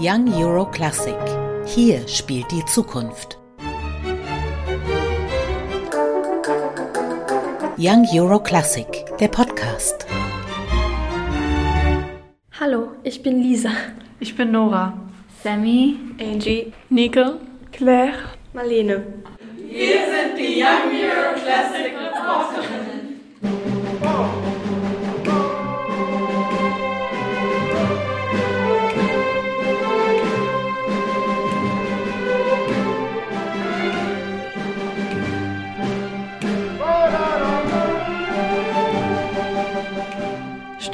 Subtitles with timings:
[0.00, 1.16] Young Euro Classic.
[1.66, 3.36] Hier spielt die Zukunft.
[7.76, 8.86] Young Euro Classic,
[9.18, 10.06] der Podcast.
[12.60, 13.72] Hallo, ich bin Lisa.
[14.20, 14.96] Ich bin Nora.
[15.42, 15.98] Sammy.
[16.20, 16.72] Angie.
[16.90, 17.40] Nico.
[17.72, 18.14] Claire.
[18.52, 19.04] Marlene.
[19.56, 23.20] Wir sind die Young Euro Classic Reporterinnen.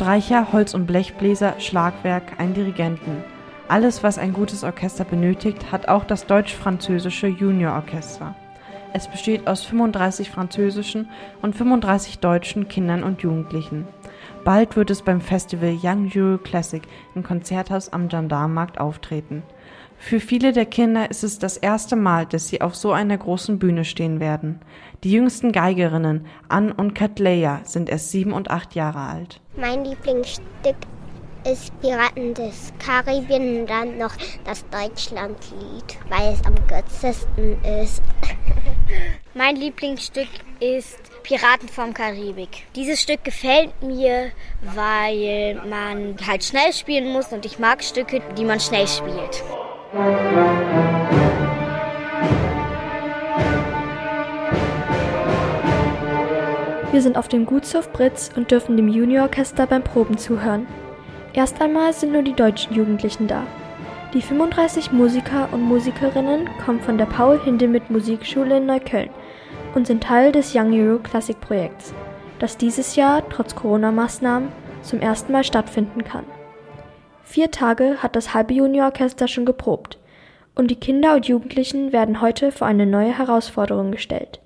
[0.05, 3.25] Streicher, Holz- und Blechbläser, Schlagwerk, ein Dirigenten.
[3.69, 8.35] Alles, was ein gutes Orchester benötigt, hat auch das deutsch-französische Juniororchester.
[8.93, 11.09] Es besteht aus 35 französischen
[11.41, 13.89] und 35 deutschen Kindern und Jugendlichen.
[14.45, 16.83] Bald wird es beim Festival Young Euro Classic
[17.15, 19.43] im Konzerthaus am Gendarmenmarkt auftreten.
[19.99, 23.59] Für viele der Kinder ist es das erste Mal, dass sie auf so einer großen
[23.59, 24.61] Bühne stehen werden.
[25.03, 29.41] Die jüngsten Geigerinnen, Ann und Katleya, sind erst sieben und acht Jahre alt.
[29.57, 30.77] Mein Lieblingsstück
[31.45, 34.15] ist Piraten des Karibien und dann noch
[34.45, 38.03] das Deutschlandlied, weil es am kürzesten ist.
[39.35, 40.29] mein Lieblingsstück
[40.61, 42.67] ist Piraten vom Karibik.
[42.75, 44.31] Dieses Stück gefällt mir,
[44.75, 49.43] weil man halt schnell spielen muss und ich mag Stücke, die man schnell spielt.
[56.91, 60.67] Wir sind auf dem Gutshof Britz und dürfen dem Juniororchester beim Proben zuhören.
[61.33, 63.47] Erst einmal sind nur die deutschen Jugendlichen da.
[64.15, 69.11] Die 35 Musiker und Musikerinnen kommen von der Paul Hindemith Musikschule in Neukölln
[69.77, 71.95] und sind Teil des Young Euro Classic Projekts,
[72.41, 74.49] das dieses Jahr trotz Corona-Maßnahmen
[74.83, 76.25] zum ersten Mal stattfinden kann.
[77.25, 79.99] Vier Tage hat das halbe Juniororchester schon geprobt
[80.55, 84.41] und die Kinder und Jugendlichen werden heute vor eine neue Herausforderung gestellt.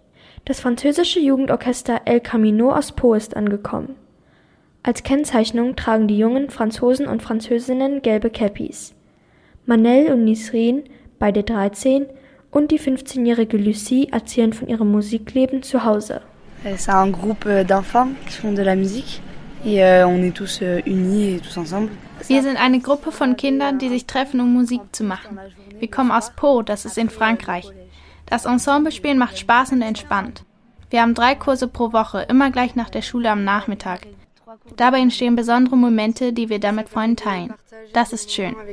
[0.45, 3.97] Das französische Jugendorchester El Camino aus Po ist angekommen.
[4.83, 8.95] Als Kennzeichnung tragen die jungen Franzosen und Französinnen gelbe Cappies.
[9.67, 10.85] Manel und Nisrin,
[11.19, 12.07] beide 13,
[12.51, 16.23] und die 15-jährige Lucie erzählen von ihrem Musikleben zu Hause.
[16.65, 19.21] C'est un groupe d'enfants qui font de la musique
[19.65, 21.89] euh, euh.
[22.27, 25.39] Wir sind eine Gruppe von Kindern, die sich treffen, um Musik zu machen.
[25.79, 27.71] Wir kommen aus Po, das ist in Frankreich.
[28.27, 30.45] Das Ensemblespielen macht Spaß und entspannt.
[30.91, 34.07] Wir haben drei Kurse pro Woche, immer gleich nach der Schule am Nachmittag.
[34.77, 37.55] Dabei entstehen besondere Momente, die wir dann mit Freunden teilen.
[37.93, 38.55] Das ist schön.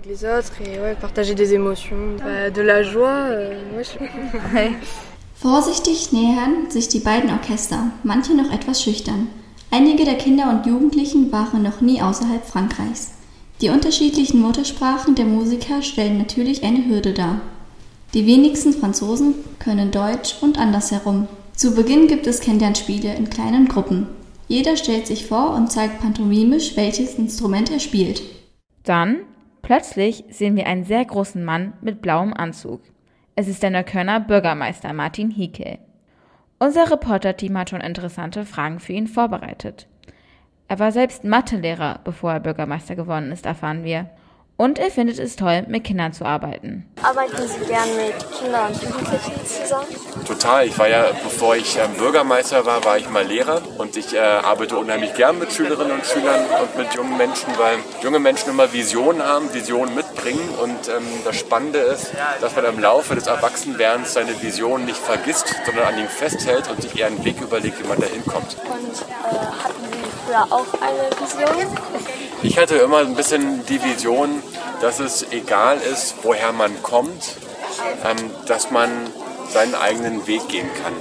[5.35, 9.27] Vorsichtig nähern sich die beiden Orchester, manche noch etwas schüchtern.
[9.77, 13.11] Einige der Kinder und Jugendlichen waren noch nie außerhalb Frankreichs.
[13.59, 17.41] Die unterschiedlichen Muttersprachen der Musiker stellen natürlich eine Hürde dar.
[18.13, 21.27] Die wenigsten Franzosen können Deutsch und andersherum.
[21.57, 24.07] Zu Beginn gibt es Kennenlernspiele in kleinen Gruppen.
[24.47, 28.21] Jeder stellt sich vor und zeigt pantomimisch, welches Instrument er spielt.
[28.83, 29.23] Dann,
[29.61, 32.79] plötzlich, sehen wir einen sehr großen Mann mit blauem Anzug.
[33.35, 35.79] Es ist der Neuköllner Bürgermeister Martin Hiekel.
[36.65, 39.85] Unser Reporterteam hat schon interessante Fragen für ihn vorbereitet.
[40.67, 44.09] Er war selbst Mathelehrer, bevor er Bürgermeister geworden ist, erfahren wir.
[44.57, 46.89] Und er findet es toll, mit Kindern zu arbeiten.
[47.03, 50.25] Arbeiten Sie gern mit Kindern und Jugendlichen zusammen?
[50.25, 50.65] Total.
[50.65, 54.19] Ich war ja, bevor ich ähm, Bürgermeister war, war ich mal Lehrer und ich äh,
[54.19, 58.73] arbeite unheimlich gern mit Schülerinnen und Schülern und mit jungen Menschen, weil junge Menschen immer
[58.73, 59.93] Visionen haben, Visionen
[60.25, 64.97] mitbringen und ähm, das Spannende ist, dass man im Laufe des Erwachsenwerdens seine Visionen nicht
[64.97, 68.57] vergisst, sondern an ihnen festhält und sich eher einen Weg überlegt, wie man da hinkommt.
[68.65, 71.77] Und äh, hatten Sie früher auch eine Vision?
[72.41, 74.41] Ich hatte immer ein bisschen die Vision,
[74.81, 77.35] dass es egal ist, woher man kommt,
[78.03, 78.89] ähm, dass man
[79.49, 80.93] seinen eigenen Weg gehen kann.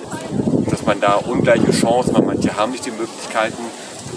[0.70, 2.24] Dass man da ungleiche Chancen hat.
[2.24, 3.62] Manche haben nicht die Möglichkeiten,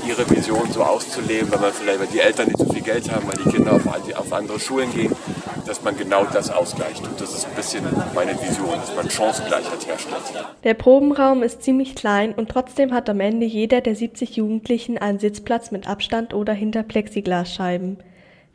[0.07, 3.27] ihre Vision so auszuleben, weil man vielleicht weil die Eltern nicht so viel Geld haben,
[3.27, 5.13] weil die Kinder auf, auf andere Schulen gehen,
[5.65, 7.05] dass man genau das ausgleicht.
[7.05, 7.83] Und das ist ein bisschen
[8.15, 10.45] meine Vision, dass man Chancengleichheit herstellt.
[10.63, 15.19] Der Probenraum ist ziemlich klein und trotzdem hat am Ende jeder der 70 Jugendlichen einen
[15.19, 17.97] Sitzplatz mit Abstand oder hinter Plexiglasscheiben.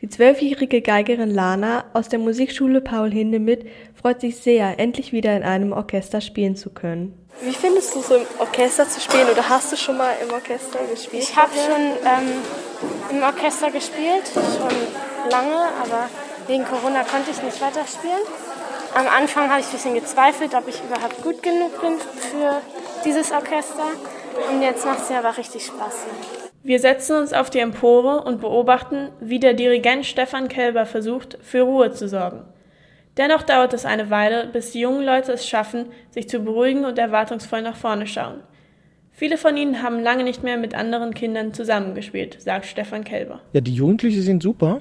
[0.02, 3.64] Die zwölfjährige Geigerin Lana aus der Musikschule Paul Hindemith
[3.94, 7.16] freut sich sehr, endlich wieder in einem Orchester spielen zu können.
[7.40, 10.32] Wie findest du es, so im Orchester zu spielen oder hast du schon mal im
[10.32, 11.22] Orchester gespielt?
[11.22, 16.08] Ich habe schon ähm, im Orchester gespielt, schon lange, aber
[16.48, 18.26] wegen Corona konnte ich nicht weiterspielen.
[18.94, 22.60] Am Anfang habe ich ein bisschen gezweifelt, ob ich überhaupt gut genug bin für
[23.04, 23.86] dieses Orchester.
[24.50, 25.94] Und jetzt macht es mir aber richtig Spaß.
[26.64, 31.62] Wir setzen uns auf die Empore und beobachten, wie der Dirigent Stefan Kelber versucht, für
[31.62, 32.44] Ruhe zu sorgen.
[33.16, 36.98] Dennoch dauert es eine Weile, bis die jungen Leute es schaffen, sich zu beruhigen und
[36.98, 38.42] erwartungsvoll nach vorne schauen.
[39.10, 43.40] Viele von ihnen haben lange nicht mehr mit anderen Kindern zusammengespielt, sagt Stefan Kelber.
[43.52, 44.80] Ja, die Jugendlichen sind super,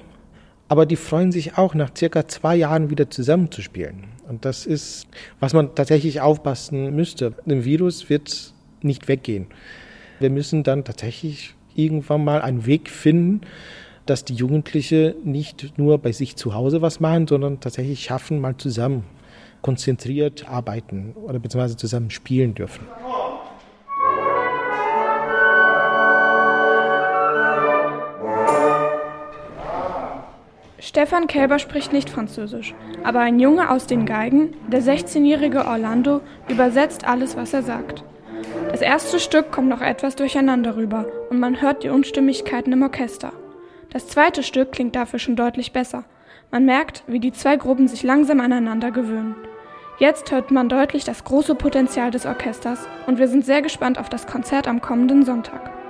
[0.68, 4.04] aber die freuen sich auch, nach circa zwei Jahren wieder zusammenzuspielen.
[4.28, 5.08] Und das ist,
[5.40, 7.34] was man tatsächlich aufpassen müsste.
[7.44, 9.48] Ein Virus wird nicht weggehen.
[10.20, 13.42] Wir müssen dann tatsächlich irgendwann mal einen Weg finden,
[14.06, 18.56] dass die Jugendlichen nicht nur bei sich zu Hause was machen, sondern tatsächlich schaffen, mal
[18.56, 19.04] zusammen
[19.62, 22.86] konzentriert arbeiten oder beziehungsweise zusammen spielen dürfen.
[30.80, 37.06] Stefan Kälber spricht nicht Französisch, aber ein Junge aus den Geigen, der 16-jährige Orlando, übersetzt
[37.06, 38.04] alles, was er sagt.
[38.82, 43.32] Das erste Stück kommt noch etwas durcheinander rüber und man hört die Unstimmigkeiten im Orchester.
[43.92, 46.02] Das zweite Stück klingt dafür schon deutlich besser.
[46.50, 49.36] Man merkt, wie die zwei Gruppen sich langsam aneinander gewöhnen.
[50.00, 54.08] Jetzt hört man deutlich das große Potenzial des Orchesters und wir sind sehr gespannt auf
[54.08, 55.81] das Konzert am kommenden Sonntag.